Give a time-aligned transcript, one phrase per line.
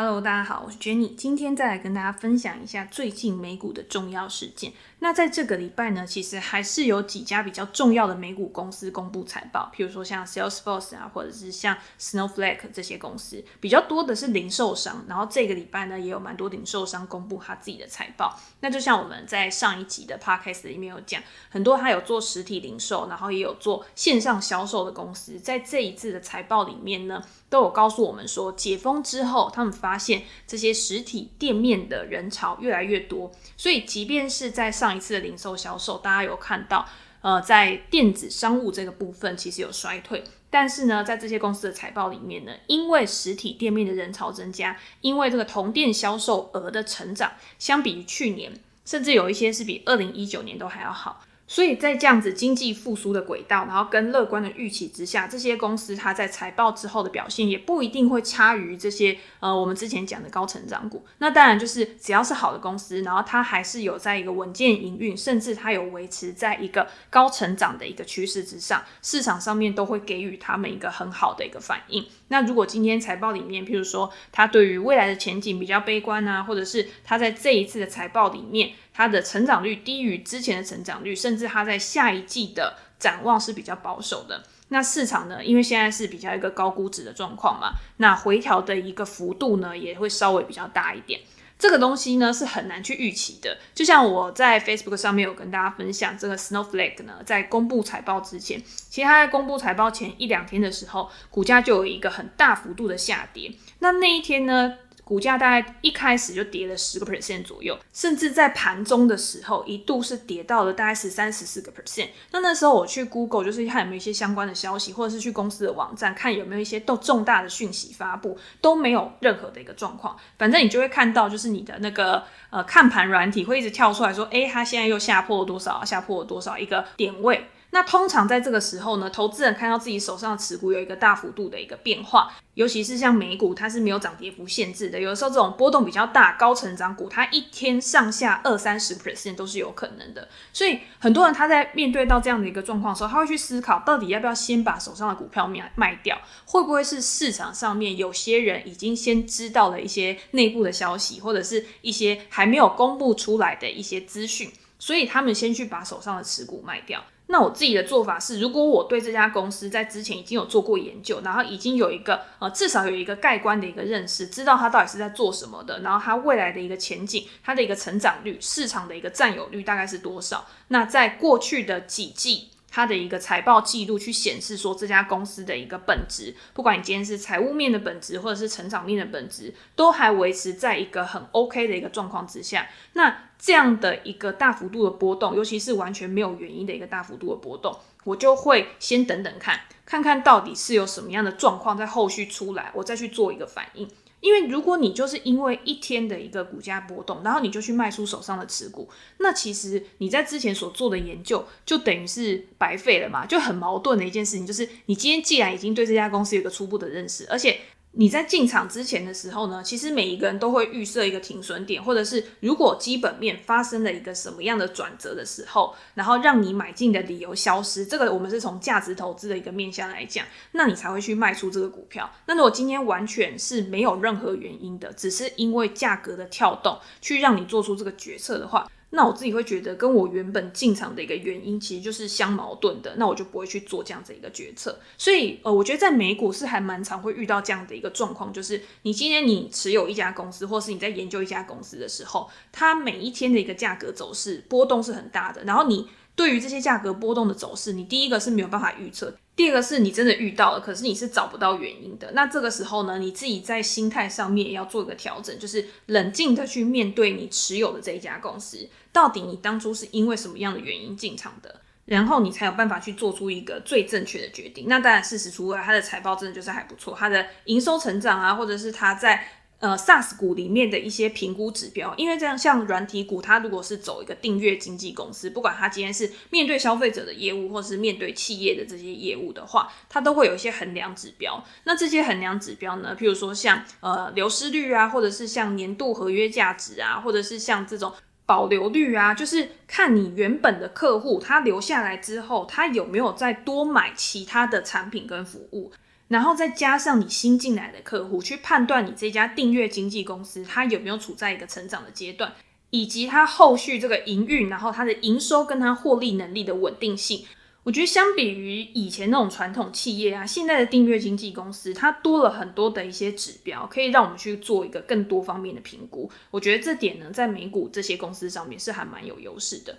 [0.00, 4.72] Hello，大家好，我是 Jenny，今天再来跟大家分享一下最近美股的重要事件。
[5.00, 15.04] 那在这个礼拜呢，其实还是有几家比较重要的美股公司公布财报，譬如说像 Salesforce 啊，或者是像 Snowflake 这些公司，比较多的是零售商。
[15.08, 18.38] 然后这个礼拜呢，也有蛮多零售商公布他自己的财报。
[18.60, 27.20] 那就像我们在上一集的 Podcast 里面有讲，很多他有做实体零售，然后也有做线上销售的公司，在这一次的财报里面呢，
[27.50, 36.86] 都有告诉我们说，解封之后，他们发现这些实体店面的人潮越来越多，所以即便是在上一次的零售销售，大家有看到，
[37.22, 48.52] 呃，在电子商务这个部分其实有衰退，但是呢，在这些公司的财报里面呢，因为实体店面的人潮增加，因为这个同店销售额的成长，相比于去年，
[48.84, 51.24] 甚至有一些是比二零一九年都还要好。
[51.48, 61.04] 所以在这样子经济复苏的轨道，然后跟乐观的预期之下，这些公司它在财报之后的表现也不一定会差于这些呃我们之前讲的高成长股。
[61.18, 72.04] 那当然就是只要是好的公司，然后它还是有在一个稳健营运，甚至它有维持在一个高成长的一个趋势之上，市场上面都会给予他们一个很好的一个反应。
[72.28, 84.42] 那如果今天财报里面，譬如说它对于未来的前景比较悲观啊，或者是它在这一次的财报里面，它的成长率低于之前的成长率，甚至它在下一季的展望是比较保守的。
[84.70, 91.20] 那市场呢，因为现在是比较一个高估值的状况嘛，那回调的一个幅度呢，也会稍微比较大一点。
[91.56, 93.56] 这个东西呢是很难去预期的。
[93.72, 103.52] 就像我在 Facebook 上面有跟大家分享，这个 Snowflake 呢，在公布财报之前，其实它在公布财报前一两天的时候，股价就有一个很大幅度的下跌。
[103.78, 104.74] 那那一天呢，
[105.08, 112.08] 股价大概一开始就跌了十个 percent 左右，甚至在盘中的时候一度是跌到了大概十三、十四个 percent。
[112.30, 120.14] 那那时候我去 Google 就是看有没有一些相关的消息，或者是去公司的网站看有没有一些都重大的讯息发布，都没有任何的一个状况。
[120.36, 127.48] 反正你就会看到，就是你的那个呃看盘软体会一直跳出来说，诶，它现在又下破了多少，下破了多少一个点位。
[127.70, 134.98] 那通常在这个时候呢，投资人看到自己手上的持股有一个大幅度的一个变化，尤其是像美股，它是没有涨跌幅限制的。
[134.98, 140.26] 有的时候这种波动比较大、高成长股，它一天上下二三十 percent 都是有可能的。
[140.52, 146.18] 所以很多人他在面对到这样的一个状况的时候，他会去思考，到底要不要先把手上的股票卖卖掉？
[146.46, 157.04] 会不会是市场上面有些人已经先知道了一些内部的消息，或者是一些还没有公布出来的一些资讯，所以他们先去把手上的持股卖掉？
[157.30, 170.46] 那我自己的做法是，如果我对这家公司在之前已经有做过研究，然后已经有一个呃至少有一个概观的一个认识，知道它到底是在做什么的，然后它未来的一个前景，它的一个成长率，市场的一个占有率大概是多少？
[170.68, 172.48] 那在过去的几季。
[172.70, 182.68] 它的一个财报记录去显示说，这家公司的一个本质，不管你今天是财务面的本质，或者是成长面的本质，都还维持在一个很 OK 的一个状况之下。
[182.92, 193.88] 那这样的一个大幅度的波动，尤其是完全没有原因的一个大幅度的波动，我就会先等等看，看看到底是有什么样的状况在后续出来，我再去做一个反应。
[194.20, 207.58] 因为如果你就是因为一天的一个股价波动，然后你就去卖出手上的持股，那其实你在之前所做的研究就等于是白费了嘛，就很矛盾的一件事情，就是你今天既然已经对这家公司有个初步的认识，而且。
[207.92, 222.08] 你在进场之前的时候呢，其实每一个人都会预设一个停损点，或者是如果基本面发生了一个什么样的转折的时候，然后让你买进的理由消失，这个我们是从价值投资的一个面向来讲，那你才会去卖出这个股票。
[222.26, 228.70] 那如果今天完全是没有任何原因的，只是因为价格的跳动去让你做出这个决策的话。
[228.90, 234.78] 那我自己会觉得，跟我原本进场的一个原因其实就是相矛盾的，那我就不会去做这样子一个决策。
[234.96, 245.88] 所以，呃，我觉得在美股是还蛮常会遇到这样的一个状况，就是你今天你持有一家公司，或是你在研究一家公司的时候，它每一天的一个价格走势波动是很大的，然后你。
[246.18, 252.10] 对于这些价格波动的走势，你第一个是没有办法预测，第二个是你真的遇到了，可是你是找不到原因的。
[252.12, 264.64] 那这个时候呢，你自己在心态上面也要做一个调整，就是冷静的去面对你持有的这一家公司，到底你当初是因为什么样的原因进场的，然后你才有办法去做出一个最正确的决定。
[264.66, 269.28] 那当然，事实出来，它的财报真的就是还不错，它的营收成长啊，或者是它在。
[269.60, 281.42] 呃，SaaS 股里面的一些评估指标，因为这样像软体股，它如果是走一个订阅经纪公司，不管它今天是面对消费者的业务，或是面对企业的这些业务的话，它都会有一些衡量指标。
[281.64, 287.92] 那这些衡量指标呢，譬如说像呃流失率啊，或者是像年度合约价值啊，或者是像这种
[288.26, 295.72] 保留率啊，就是看你原本的客户他留下来之后，他有没有再多买其他的产品跟服务。
[296.08, 302.32] 然后再加上你新进来的客户，去判断你这家订阅经纪公司它有没有处在一个成长的阶段，
[302.70, 307.24] 以及它后续这个营运，然后它的营收跟它获利能力的稳定性。
[307.64, 316.10] 我觉得相比于以前那种传统企业啊，现在的订阅经纪公司它多了很多的一些指标，可以让我们去做一个更多方面的评估。
[316.30, 319.76] 我觉得这点呢，在美股这些公司上面是还蛮有优势的。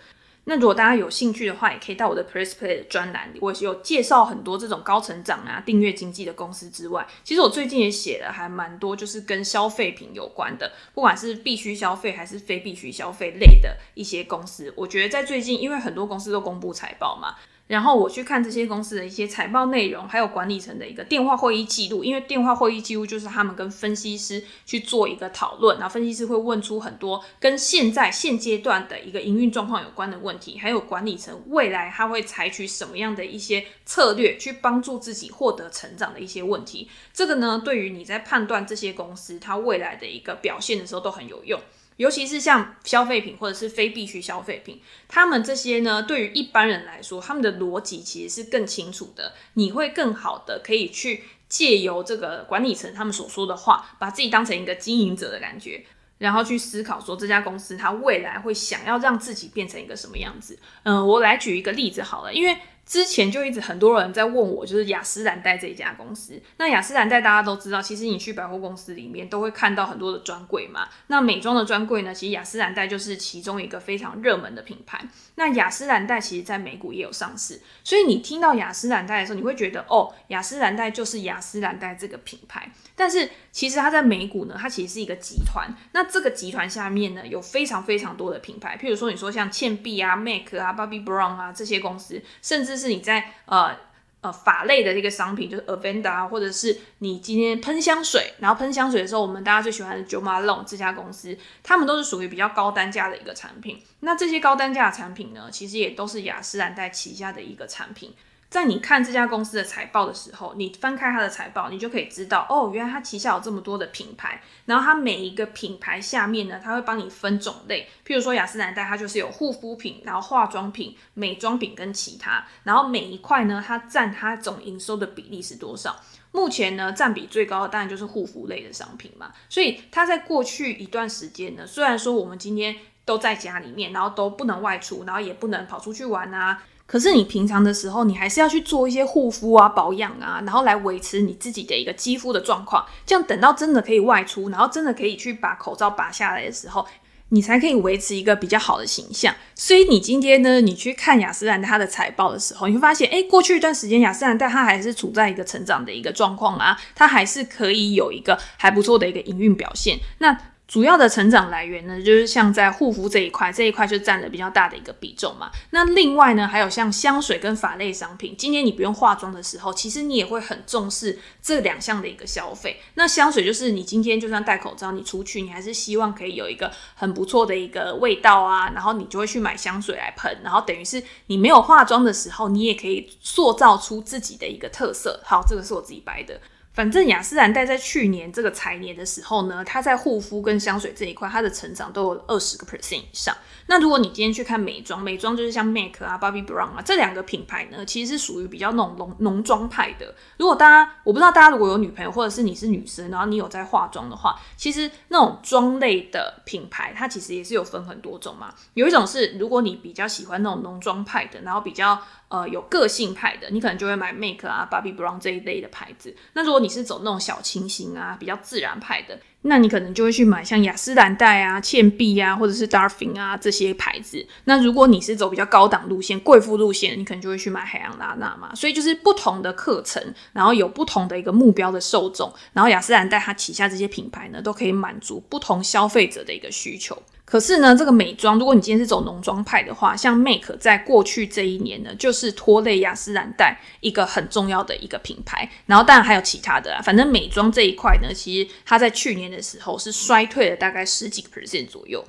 [0.49, 14.73] 那如果大家有兴趣的话，也可以到我的 Press Play 的专栏里，我有介绍很多这种高成长啊、订阅经济的公司之外，其实我最近也写了还蛮多，就是跟消费品有关的，不管是必须消费还是非必须消费类的一些公司。
[14.75, 17.35] 我觉得在最近，因为很多公司都公布财报嘛。
[17.69, 36.89] 然后我去看这些公司的一些财报内容，还有管理层的一个电话会议记录，因为电话会议记录就是他们跟分析师去做一个讨论，然后分析师会问出很多跟现在现阶段的一个营运状况有关的问题，还有管理层未来他会采取什么样的一些策略去帮助自己获得成长的一些问题。
[37.13, 41.61] 这个呢，对于你在判断这些公司它未来的一个表现的时候都很有用。
[41.99, 44.79] 尤其是像消费品或者是非必需消费品，
[45.09, 49.33] 他们这些呢，对于一般人来说，他们的逻辑其实是更清楚的。
[49.55, 55.83] 你会更好的可以去借由这个管理层他们所说的话，把自己当成一个经营者的感觉，
[56.19, 60.57] 然后去思考说这家公司它未来会想要让自己变成一个什么样子。
[60.83, 62.57] 嗯，我来举一个例子好了，因为。
[62.89, 66.41] 之前就一直很多人在问我，就是雅诗兰黛这一家公司。
[66.57, 70.89] 那雅诗兰黛大家都知道，其实你去百货公司里面都会看到很多的专柜嘛。
[71.05, 74.99] 那美妆的专柜呢，其实雅诗兰黛就是其中一个非常热门的品牌。
[75.35, 82.71] 那雅诗兰黛其实在美股也有上市，所以你听到雅诗兰黛的时候，你会觉得哦，雅诗兰黛就是雅诗兰黛这个品牌。
[82.95, 85.71] 但是其实它在美股呢，它其实是一个集团。
[85.93, 93.75] 那这个集团下面呢，有非常非常多的品牌，譬如说你说像倩碧啊、MAC 啊、Bobbi Brown 啊这些公司，甚至是你在呃
[94.21, 103.83] 呃法类的这个商品，就是 Avenda，或者是你今天喷香水，然后喷香水的时候，我们大家最喜欢的 Jo Malone 这家公司，他们都是属于比较高单价的一个产品。
[103.99, 108.13] 那这些高单价的产品呢，其实也都是雅诗兰黛旗下的一个产品。
[108.49, 125.95] 在你看这家公司的财报的时候，你翻开它的财报，你就可以知道，哦，原来它旗下有这么多的品牌，然后它每一个品牌下面呢，它会帮你分种类，譬如说雅诗兰黛，它就是有护肤品，然后化妆品、美妆品跟其他，然后每一块呢，它占它总营收的比例是多少？
[126.31, 132.75] 目前呢，占比最高的当然就是护肤类的商品嘛，所以它在过去一段时间呢，虽然说我们今天
[133.05, 136.63] 都在家里面，然后都不能外出，然后也不能跑出去玩啊。
[136.89, 142.83] 可是你平常的时候，你还是要去做一些护肤啊、保养啊，然后来维持你自己的一个肌肤的状况。
[143.05, 146.83] 这样等到真的可以外出，然后真的可以去把口罩拔下来的时候，
[147.29, 149.35] 你才可以维持一个比较好的形象。
[149.53, 159.99] 所以你今天呢，你去看雅诗兰黛它的财报的时候，你会发现，诶，过去一段时间雅诗兰黛它还是处在一个成长的一个状况啊，它还是可以有一个还不错的一个营运表现。
[160.17, 160.35] 那
[160.69, 165.49] 主要的成长来源呢，就是像在护肤这一块，这一块就占了比较大的一个比重嘛。
[165.71, 172.79] 那另外呢，还有像香水跟法类商品，今天你不用化妆的时候，其实你也会很重视这两项的一个消费。
[172.93, 185.19] 那香水就是你今天就算戴口罩，你出去，你还是希望可以有一个很不错的一个味道啊，然后你就会去买香水来喷，然后等于是你没有化妆的时候，你也可以塑造出自己的一个特色。
[185.25, 186.39] 好，这个是我自己掰的。
[186.79, 193.35] 反正雅诗兰黛在去年这个财年的时候呢，它在护肤跟香水这一块，它的成长都有二十个 percent 以上。
[193.69, 200.15] 那如果你今天去看美妆，美妆就是像 MAC 啊、Bobbi Brown 啊这两个品牌呢，其实是属于比较那种浓浓妆派的。
[200.37, 208.51] 如果大家，我不知道大家如果有女朋友，或者是你是女生，然后你有在化妆的话，其实那种妆类的品牌，它其实也是有分很多种嘛。
[208.73, 216.15] 有一种是如果你比较喜欢那种浓妆派的，然后比较呃有个性派的，你可能就会买 MAC 啊、Bobbi Brown 这一类的牌子。
[216.33, 224.25] 那如果你是走那种小清新啊，比较自然派的，那你可能就会去买像雅诗兰黛啊、倩碧啊，或者是 Darphin 啊这些牌子。
[224.43, 228.53] 那如果你是走比较高档路线、贵妇路线，你可能就会去买海洋拉娜嘛。
[228.53, 230.03] 所以就是不同的课程，
[230.33, 237.01] 然后有不同的一个目标的受众，然后雅诗兰黛它旗下这些品牌呢，都可以满足不同消费者的一个需求。
[237.29, 245.47] 可是呢，这个美妆，如果你今天是走浓妆派的话，像 Make 在过去这一年呢，就是拖累雅诗兰黛一个很重要的一个品牌。
[245.67, 252.03] 然后当然还有其他的啊，反正美妆这一块呢，其实它在去年的时候是衰退了大概十几个 percent 左右。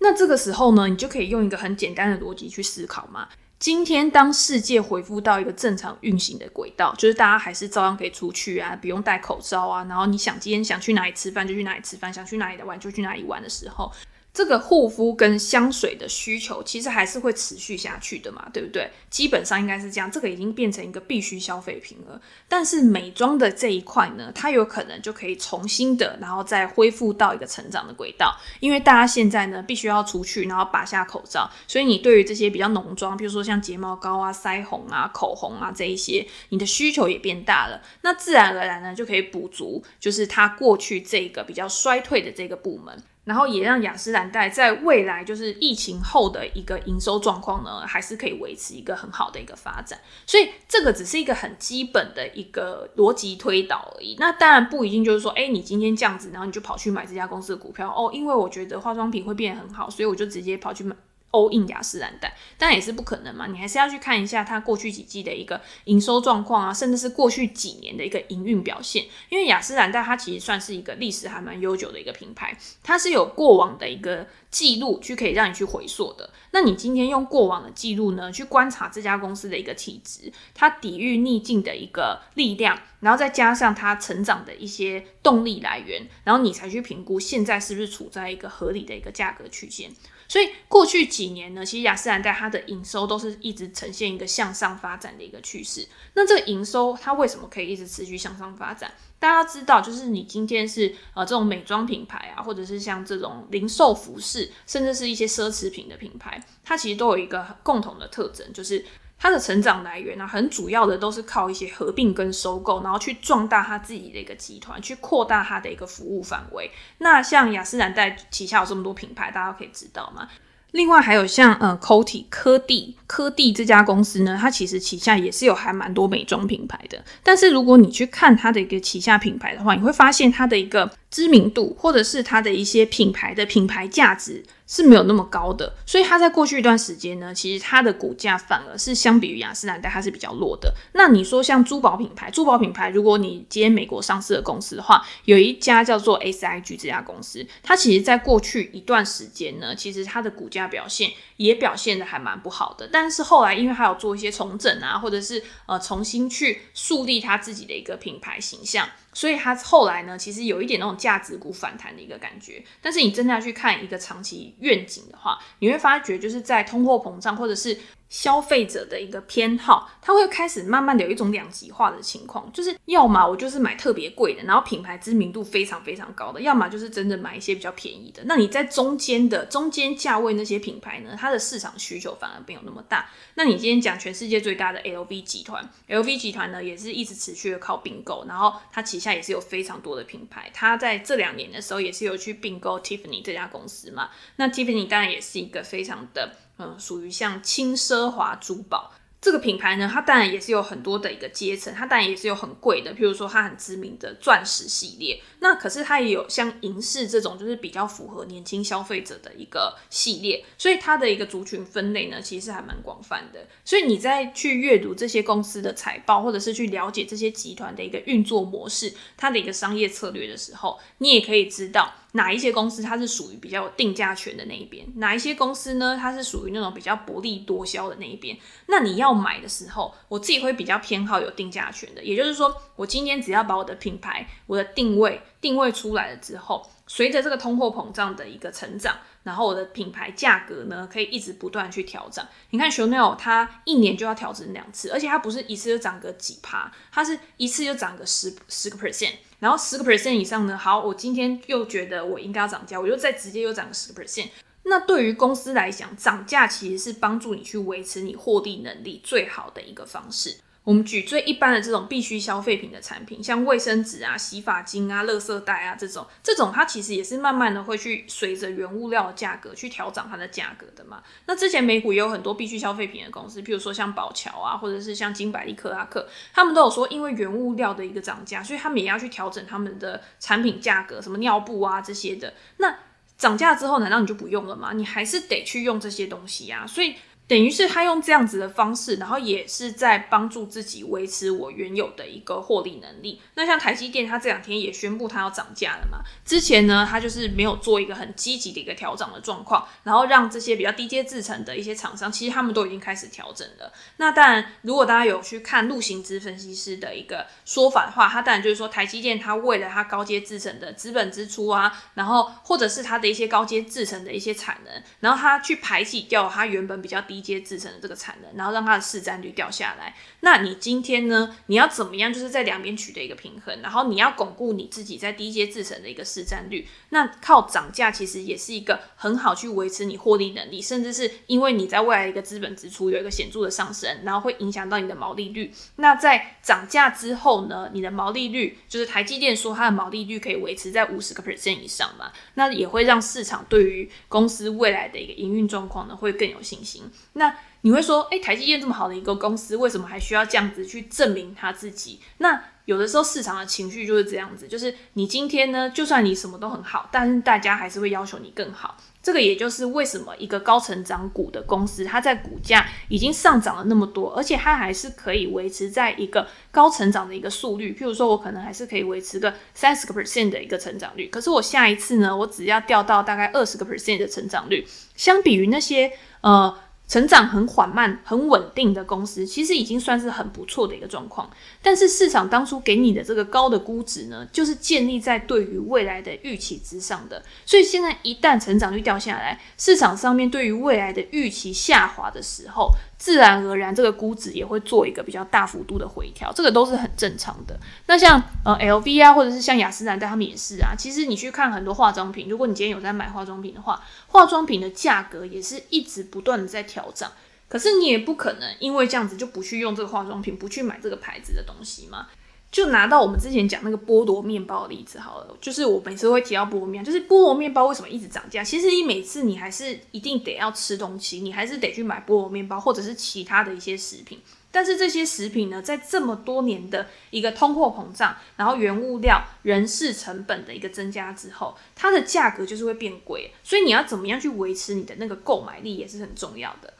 [0.00, 3.26] 那这个时候呢，你就可以用一个很简单的逻辑去思考嘛。
[3.58, 13.90] 今天当世界恢复到一个正常运行的轨道，就是大家还是照样可以出去啊，不用戴口罩啊，然后你想今天想去哪里吃饭就去哪里吃饭，想去哪里玩就去哪里玩的时候。
[14.36, 18.90] 这个护肤跟香水的需求其实还是会持续下去的嘛，对不对？
[19.08, 22.20] 基本上应该是这样，这个已经变成一个必须消费品了。
[22.46, 28.36] 但是美妆的这一块呢，它有可能就可以重新的，然后再恢复到一个成长的轨道。
[28.60, 37.80] 因为大家现在呢，必须要出去，然后拔下口罩，所以你对于这些比较浓妆，比如说像睫毛膏啊、腮红啊、口红啊这一些，你的需求也变大了。
[38.02, 43.02] 那自然而然呢，就可以补足，就是它过去这个比较衰退的这个部门。
[43.26, 50.00] 然后也让雅诗兰黛在未来就是疫情后的一个营收状况呢，还是可以维持一个很好的一个发展。
[50.24, 54.16] 所以这个只是一个很基本的一个逻辑推导而已。
[54.20, 60.94] 那当然不一定就是说，哎，你今天这样子，然后你就跑去买这家公司的股票哦，因为我觉得化妆品会变得很好，所以我就直接跑去买。
[61.36, 69.04] All in 雅诗兰黛，当然也是不可能嘛，你还是要去看一下它过去几季的一个营收状况啊，甚至是过去几年的一个营运表现。
[69.28, 76.30] 因为雅诗兰黛它其实算是一个历史还蛮悠久的一个品牌，它是有过往的一个记录去可以让你去回溯的。
[76.52, 89.90] 那你今天用过往的记录呢，去观察这家公司的一个体质，它抵御逆境的一个力量，然后再加上它成长的一些动力来源，然后你才去评估现在是不是处在一个合理的一个价格区间。
[90.28, 95.86] 所以过去几年呢，其实雅诗兰黛它的营收都是一直呈现一个向上发展的一个趋势。
[96.14, 98.92] 那这个营收它为什么可以一直持续向上发展？
[99.18, 108.84] 大家知道，就是你今天是呃这种美妆品牌啊，或者是像这种零售服饰，甚至是一些奢侈品的品牌，它其实都有一个共同的特征，就是。
[109.18, 116.70] 它的成长来源呢，很主要的都是靠一些合并跟收购，然后去壮大它自己的一个集团，去扩大它的一个服务范围。
[116.98, 120.28] 那像雅诗兰黛旗下有这么多品牌，大家可以知道吗？
[120.72, 127.02] 另外还有像呃，Coty 科蒂科蒂这家公司呢，它其实旗下也是有还蛮多美妆品牌的。
[127.22, 134.44] 但是如果你去看它的一个旗下品牌的话，你会发现它的一个知名度，或者是它的一些品牌的品牌价值。
[134.68, 140.74] 是没有那么高的，所以它在过去一段时间呢，其实它的股价反而是相比于雅诗兰黛，它是比较弱的。
[140.94, 152.88] 那你说像珠宝品牌，珠宝品牌，如果你接美国上市的公司的话，有一家叫做 SIG 这家公司，它其实在过去一段时间呢，其实它的股价表现也表现的还蛮不好的。
[152.90, 158.88] 但是后来因为它有做一些重整啊，或者是呃重新去树立它自己的一个品牌形象。
[159.16, 162.62] 所以它后来呢，其实有一点那种价值股反弹的一个感觉。
[162.82, 167.78] 但是你真的要去看一个长期愿景的话，你会发觉就是在通货膨胀或者是。
[168.08, 178.22] 消费者的一个偏好，它会开始慢慢的有一种两极化的情况，就是要么我就是买特别贵的，然后品牌知名度非常非常高的，要么就是真的买一些比较便宜的。
[178.26, 183.10] 那你在中间的中间价位那些品牌呢，它的市场需求反而没有那么大。
[183.34, 190.50] 那你今天讲全世界最大的 LV 集团，LV 集团呢也是一直持续的靠并购，然后它旗下也是有非常多的品牌。
[190.54, 194.10] 它在这两年的时候也是有去并购 Tiffany 这家公司嘛。
[194.36, 196.36] 那 Tiffany 当然也是一个非常的。
[196.58, 205.20] 嗯，属于像轻奢华珠宝这个品牌呢，它当然也是有很多的一个阶层，它当然也是有很贵的，譬如说它很知名的钻石系列。
[205.40, 213.46] 那可是它也有像银饰这种，就是比较符合年轻消费者的一个系列，所以它的一个族群分类呢，其实还蛮广泛的。
[213.64, 221.92] 所以你在去阅读这些公司的财报，或者是去了解这些集团的一个运作模式，它的一个商业策略的时候，你也可以知道。
[222.16, 224.84] 哪一些公司它是属于比较有定价权的那一边？
[224.96, 225.96] 哪一些公司呢？
[225.96, 228.36] 它是属于那种比较薄利多销的那一边？
[228.66, 232.02] 那你要买的时候，我自己会比较偏好有定价权的。
[232.02, 238.96] 也就是说，我今天只要把我的品牌、我的定位定位出来了之后，随着这个通货膨胀的一个成长。
[239.24, 242.24] 然后我的品牌价格呢，可以一直不断去调整。
[242.50, 254.28] 你看 Chanel 它一年就要调整两次，而且它不是一次就涨个几趴，它是一次就涨个十十个 percent，然后十个 percent 以上呢，好，我今天又觉得我应该要涨价，我就再直接又涨个十个 percent。
[254.64, 260.38] 那对于公司来讲，涨价其实是帮助你去维持你获利能力最好的一个方式。
[260.66, 271.00] 我们举最一般的这种必需消费品的产品，像卫生纸啊、洗发精啊、垃圾袋啊这种，这种它其实也是慢慢的会去随着原物料的价格去调涨它的价格的嘛。
[271.26, 282.34] 那之前美股也有很多必需消费品的公司，譬如说像宝桥啊，或者是像金百利、克拉克，他们都有说，因为原物料的一个涨价，所以他们也要去调整他们的产品价格，什么尿布啊这些的。
[282.56, 282.76] 那
[283.16, 284.72] 涨价之后，难道你就不用了吗？
[284.74, 286.66] 你还是得去用这些东西呀、啊。
[286.66, 286.96] 所以。
[287.28, 293.20] 等于是他用这样子的方式，然后也是在帮助自己维持我原有的一个获利能力。
[293.34, 295.98] 那像台积电，它这两天也宣布它要涨价了嘛？
[296.24, 303.72] 之前呢，它就是没有做一个很积极的一个调整的状况，然后让这些比较低阶制程的一些厂商，其实他们都已经开始调整了。
[303.96, 317.15] 那当然，如果大家有去看陆行之分析师的一个说法的话，他当然就是说台积电它为了它高阶制程的资本支出啊，然后或者是它的一些高阶制程的一些产能，然后它去排挤掉它原本比较低。
[317.16, 319.94] 低阶制程的这个产能，然后让它的市占率掉下来。
[320.20, 321.34] 那你今天呢？
[321.46, 322.12] 你要怎么样？
[322.12, 326.68] 就是在两边取得一个平衡，然后你要巩固你自己在低阶制程的一个市占率。
[326.90, 335.50] 那靠涨价其实也是一个很好去维持你获利能力，甚至是因为你在未来一个资本支出有一个显著的上升，然后会影响到你的毛利率。
[335.76, 337.70] 那在涨价之后呢？
[337.72, 342.12] 你的毛利率就是台积电说它的毛利率可以维持在五十个 percent 以上嘛？
[342.34, 346.90] 那也会让市场对于公司未来的一个营运状况呢会更有信心。
[347.16, 352.00] 那你会说，诶，台积电这么好的一个公司，为什么还需要这样子去证明他自己？
[352.18, 358.76] 那有的时候市场的情绪就是这样子，就是你今天呢，就算你什么都很好，但是大家还是会要求你更好。
[359.02, 367.72] 这个也就是为什么一个高成长股的公司，它在股价已经上涨了那么多，而且它还是可以维持在一个高成长的一个速率。
[367.72, 376.56] 譬如说，我可能还是可以维持个三十个 percent 的一个成长率，可是我下一次呢，我只要掉到大概二十个 percent 的成长率，相比于那些呃。
[376.88, 381.28] 成长很缓慢、很稳定的公司，其实已经算是很不错的一个状况。
[381.60, 387.22] 但是市场当初给你的这个高的估值呢，就是建立在对于未来的预期之上的。
[387.44, 397.58] 所以现在一旦成长率掉下来，市场上面对于未来的预期下滑的时候，自然而然，这个估值也会做一个比较大幅度的回调，这个都是很正常的。
[397.86, 400.74] 那像呃 LV 啊，或者是像雅诗兰黛，他们也是啊。
[400.76, 407.08] 其实你去看很多化妆品，如果你今天有在买化妆品的话，化妆品的价格也是一直不断的在调整。
[407.48, 412.06] 可是你也不可能因为这样子就不去用这个化妆品，不去买这个牌子的东西嘛。
[412.50, 418.42] 就拿到我们之前讲那个菠萝面包的例子好了，就是我每次会提到菠萝面，就是菠萝面包为什么一直涨价？
[418.42, 424.20] 其实你每次你还是一定得要吃东西，你还是得去买菠萝面包或者是其他的一些食品。
[424.50, 433.32] 但是这些食品呢，在这么多年的一个通货膨胀，然后原物料、人事成本的一个增加之后，它的价格就是会变贵。
[433.42, 436.72] 所以你要怎么样去维持你的那个购买力也是很重要的。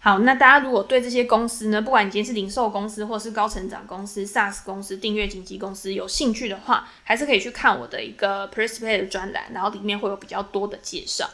[0.00, 11.28] 好，那大家如果对这些公司呢，不管你今天是零售公司，或是高成长公司、SaaS 公司、订阅经纪公司，有兴趣的话，还是可以去看我的一个 Perspective 的专栏，然后里面会有比较多的介绍。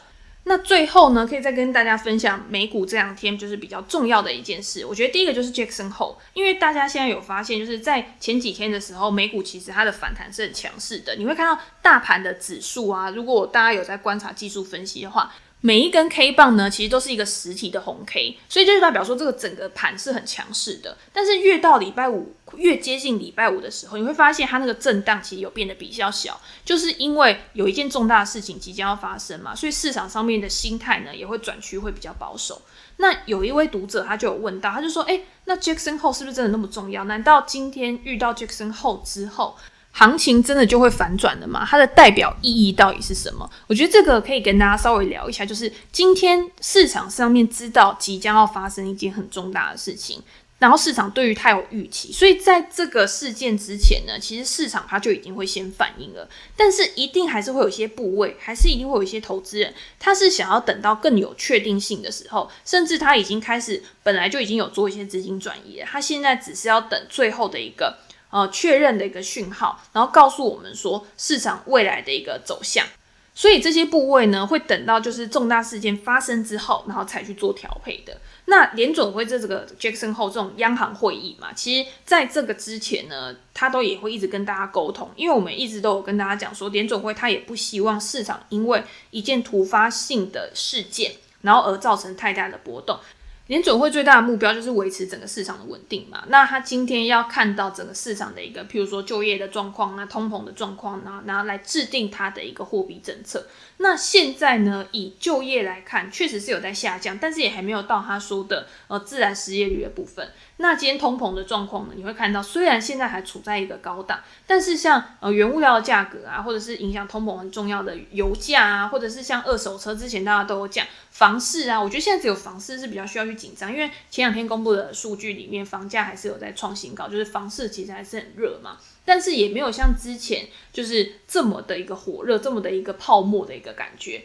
[0.45, 4.83] 那最后呢，可以再跟大家分享美股这两天就是比较重要的一件事。
[4.83, 11.15] 我觉得第一个就是 Jackson Hole，因为大家现在有发现，就是在前几天的时候，美股其实它的反弹是很强势的。
[11.15, 15.31] 你会看到大盘的指数啊，如果大家有在观察技术分析的话。
[15.61, 20.95] 每一根 K 棒呢，其实都是一个实体的红 K，所以就是代表说这个整个盘是很强势的。
[21.11, 32.61] 但是越到礼拜五，越接近礼拜五的时候，你会发现它那个震荡其实有变得比较小，就是因为有一件重大的事情即将要发生嘛，所以市场上面的心态呢也会转趋会比较保守。
[32.97, 37.05] 那有一位读者他就有问到，他就说：“诶，那 Jackson Hole 是不是真的那么重要？
[37.05, 39.57] 难道今天遇到 Jackson Hole 之后？”
[39.97, 41.65] 行情真的就会反转的吗？
[41.65, 43.49] 它的代表意义到底是什么？
[43.65, 45.45] 我觉得这个可以跟大家稍微聊一下。
[45.45, 50.21] 就是今天市场上面知道即将要发生一件很重大的事情，
[50.59, 56.27] 然后市场对于它有预期，所以在这个事件之前呢，其实市场它就已经会先反应了。
[56.57, 67.99] 但是一定还是会有一些部位，还是一定会有一些投资人，他是想要等到更有确定性的时候，甚至他已经开始本来就已经有做一些资金转移了，他现在只是要等最后的一个。
[68.35, 72.85] 呃，确认的一个讯号，然后告诉我们说市场未来的一个走向，
[73.33, 78.17] 所以这些部位呢，会等到就是重大事件发生之后，然后才去做调配的。
[78.47, 92.99] 那联准会这这个 Jackson Hole 这种央行会议嘛，其实在这个之前呢，他都也会一直跟大家沟通，因为我们一直都有跟大家讲说，联准会他也不希望市场因为一件突发性的事件，然后而造成太大的波动。
[93.47, 96.23] 联准会最大的目标就是维持整个市场的稳定嘛。
[96.29, 103.45] 那他今天要看到整个市场的一个，譬如说就业的状况啊、通膨的状况啊，然后来制定他的一个货币政策。
[103.77, 110.31] 那现在呢，以就业来看，确实是有在下降，但是也还没有到他说的呃自然失业率的部分。
[110.57, 111.93] 那今天通膨的状况呢？
[111.97, 134.23] 你会看到，虽然现在还处在一个高档，但是像呃原物料的价格啊，或者是影响通膨很重要的油价啊，或者是像二手车，之前大家都有讲房市啊，我觉得现在只有房市是比较需要去紧张，因为前两天公布的数据里面，房价还是有在创新高，就是房市其实还是很热嘛，但是也没有像之前就是这么的一个火热，这么的一个泡沫的一个感觉。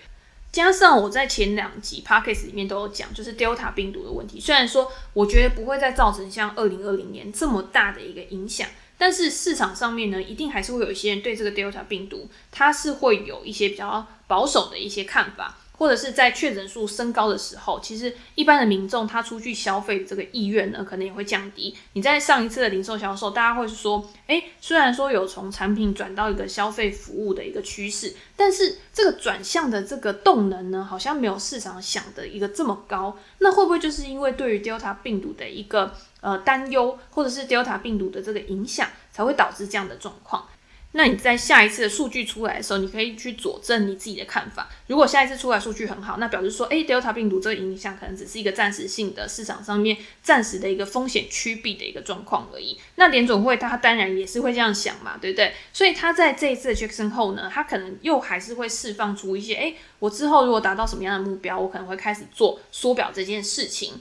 [0.52, 4.40] 加上我在前两集 p a c k a g e 里面都有讲，就是 Delta 病毒的问题。
[4.40, 15.56] 虽然说我觉得不会再造成像二零二零年这么大的一个影响，但是市场上面呢，一定还是会有一些人对这个 Delta 病毒，它是会有一些比较保守的一些看法。
[15.80, 21.74] 或者是在确诊数升高的时候，其实一般的民众他出去消费的这个意愿呢，可能也会降低。
[21.94, 33.16] 你在上一次的零售销售，大家会说，诶，虽然说有从产品转到一个消费服务的一个趋势，但是这个转向的这个动能呢，好像没有市场想的一个这么高。
[33.38, 40.46] 那会不会就是因为对于 Delta 病毒的一个呃担忧，或者是 Delta 病毒的这个影响，才会导致这样的状况？
[40.92, 44.68] 那你在下一次的数据出来的时候，你可以去佐证你自己的看法。
[44.88, 52.76] 如果下一次出来数据很好，那表示说，诶，Delta 病毒这个影响可能只是一个暂时性的市场上面暂时的一个风险趋避的一个状况而已。
[52.96, 55.54] 那联总会它当然也是会这样想嘛，对不对？
[55.72, 64.00] 所以它在这一次的 Jackson 后呢，它可能又还是会释放出一些，诶，我之后如果达到什么样的目标，我可能会开始做缩表这件事情。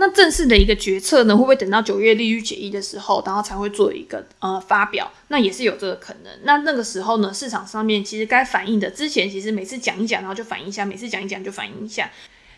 [0.00, 5.10] 那正式的一个决策呢，会不会等到九月利率决议的时候，然后才会做一个呃发表？
[5.26, 6.32] 那也是有这个可能。
[6.44, 12.10] 那那个时候呢，市场上面其实该反应的，之前其实每次讲一讲，然后就反应一下，每次讲一讲就反应一下。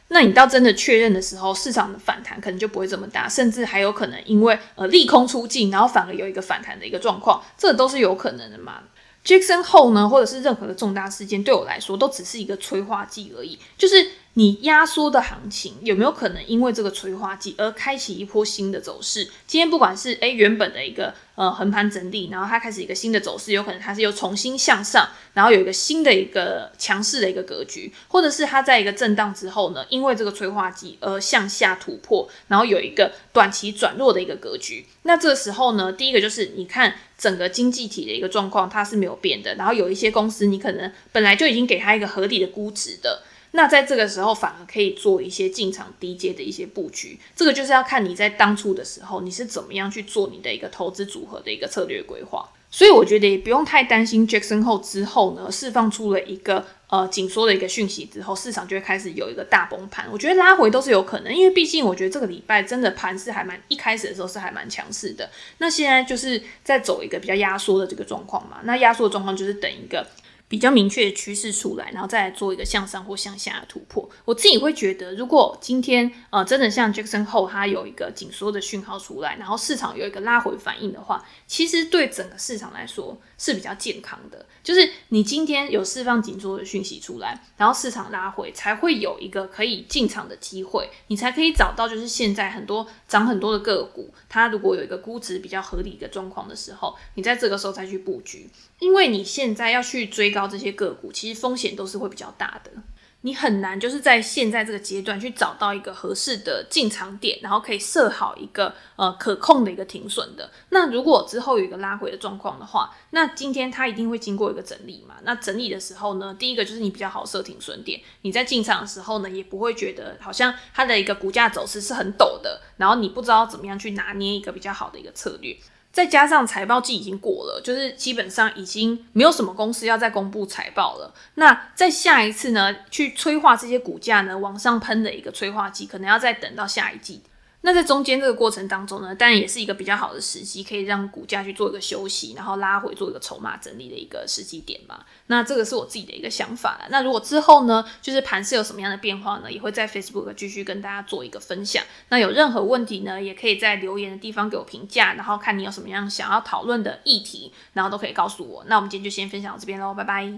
[0.08, 8.82] 那你到真的确认的时候，市场的反弹可能就不会这么大，甚至还有可能因为呃利空出尽，然后反而有一个反弹的一个状况，这都是有可能的嘛。
[9.24, 13.58] Jackson 后呢，或者是任何的重大事件，对我来说都只是一个催化剂而已。
[13.76, 19.28] 就是你压缩的行情有没有可能因为这个催化剂而开启一波新的走势？
[19.46, 34.86] 今天不管是诶原本的一个呃横盘整理，然后它开始一个新的走势，有可能它是又重新向上，然后有一个新的一个强势的一个格局，或者是它在一个震荡之后呢，因为这个催化剂而向下突破，然后有一个短期转弱的一个格局。
[35.02, 36.94] 那这个时候呢，第一个就是你看。
[37.20, 39.54] 整个经济体的一个状况，它是没有变的。
[39.56, 47.18] 然后有一些公司，你可能本来就已经给它一个合理的估值的，那在这个时候反而可以做一些进场低阶的一些布局。
[47.34, 52.48] 这个就是要看你在当初的时候，你是怎么样去做你的一个投资组合的一个策略规划。
[52.72, 60.06] 所以我觉得也不用太担心，Jackson 后之后呢，释放出了一个呃紧缩的一个讯息之后，市场就会开始有一个大崩盘。
[60.12, 65.28] 我觉得拉回都是有可能，因为毕竟我觉得这个礼拜真的盘势还蛮一开始的时候是还蛮强势的。
[65.58, 70.06] 那现在就是在走一个比较压缩的这个状况嘛，那压缩的状况就是等一个。
[70.50, 74.10] 比较明确的趋势出来，然后再来做一个向上或向下的突破。
[74.24, 84.44] 我自己会觉得，如果今天呃真的像 Jackson Hole 它有一个紧缩的讯号出来，然后市场有一个拉回反应的话，其实对整个市场来说是比较健康的。
[84.64, 100.40] 就是你今天有释放紧缩的讯息出来，然后市场拉回，才会有一个可以进场的机会，你才可以找到就是现在很多涨很多的个股，它如果有一个估值比较合理的状况的时候，你在这个时候再去布局，因为你现在要去追高。
[100.50, 102.72] 这些个股，其实风险都是会比较大的，
[103.20, 110.50] 你很难就是在现在这个阶段去找到一个合适的进场点，然后可以设好一个呃可控的一个停损的。
[110.70, 115.16] 那如果之后有一个拉回的状况的话，那今天它一定会经过一个整理嘛。
[115.22, 125.56] 那整理的时候呢，第一个就是你比较好设停损点，你在进场的时候呢，也不会觉得好像它的一个股价走势是很陡的，然后你不知道怎么样去拿捏一个比较好的一个策略。
[125.92, 131.12] 再加上财报季已经过了，就是基本上已经没有什么公司要再公布财报了。
[131.34, 137.20] 那在下一次呢，去催化这些股价呢往上喷的一个催化剂，可能要再等到下一季。
[137.62, 145.04] 那在中间这个过程当中呢，当然也是一个比较好的时机，可以让股价去做一个休息，然后拉回做一个筹码整理的一个时机点嘛。
[145.26, 146.80] 那这个是我自己的一个想法。
[146.90, 151.84] 那如果之后呢，就是盘势有什么样的变化呢，也会在 Facebook 继续跟大家做一个分享。
[152.08, 158.64] 那有任何问题呢，也可以在留言的地方给我评价，然后看你有什么样想要讨论的议题，然后都可以告诉我。
[158.66, 160.28] 那我们今天就先分享到这边喽，拜拜。